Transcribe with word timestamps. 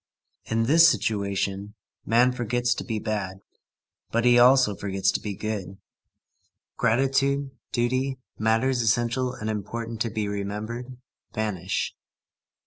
In 0.45 0.63
this 0.63 0.87
situation, 0.89 1.75
man 2.07 2.31
forgets 2.31 2.73
to 2.73 2.83
be 2.83 2.97
bad, 2.97 3.41
but 4.09 4.25
he 4.25 4.39
also 4.39 4.75
forgets 4.75 5.11
to 5.11 5.19
be 5.19 5.35
good. 5.35 5.77
Gratitude, 6.75 7.51
duty, 7.71 8.17
matters 8.39 8.81
essential 8.81 9.35
and 9.35 9.47
important 9.47 10.01
to 10.01 10.09
be 10.09 10.27
remembered, 10.27 10.97
vanish. 11.35 11.93